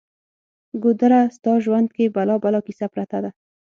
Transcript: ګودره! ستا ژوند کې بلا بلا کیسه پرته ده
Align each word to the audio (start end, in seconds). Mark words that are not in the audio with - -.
ګودره! 0.83 1.21
ستا 1.35 1.53
ژوند 1.63 1.87
کې 1.95 2.13
بلا 2.15 2.35
بلا 2.43 2.59
کیسه 2.67 2.85
پرته 2.93 3.17
ده 3.23 3.29